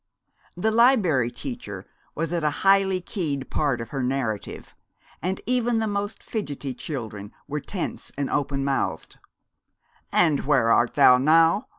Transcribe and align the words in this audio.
The 0.57 0.71
Liberry 0.71 1.29
Teacher 1.29 1.85
was 2.15 2.33
at 2.33 2.43
a 2.43 2.49
highly 2.65 3.01
keyed 3.01 3.51
part 3.51 3.79
of 3.79 3.89
her 3.89 4.01
narrative, 4.01 4.73
and 5.21 5.39
even 5.45 5.77
the 5.77 5.85
most 5.85 6.23
fidgety 6.23 6.73
children 6.73 7.31
were 7.47 7.59
tense 7.61 8.11
and 8.17 8.27
open 8.27 8.65
mouthed. 8.65 9.19
"'And 10.11 10.39
where 10.47 10.71
art 10.71 10.95
thou 10.95 11.19
now?' 11.19 11.67